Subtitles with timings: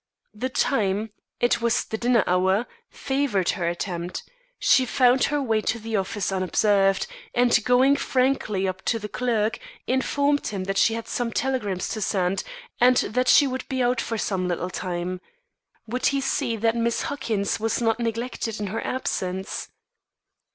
[0.33, 4.23] The time it was the dinner hour favoured her attempt.
[4.57, 9.59] She found her way to the office unobserved, and, going frankly up to the clerk,
[9.85, 12.43] informed him that she had some telegrams to send
[12.79, 15.21] and that she would be out for some little time.
[15.85, 19.69] Would he see that Miss Huckins was not neglected in her absence?